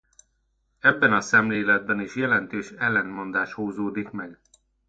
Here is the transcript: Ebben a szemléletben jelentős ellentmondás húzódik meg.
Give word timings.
Ebben 0.79 1.13
a 1.13 1.21
szemléletben 1.21 2.07
jelentős 2.15 2.71
ellentmondás 2.71 3.53
húzódik 3.53 4.09
meg. 4.11 4.39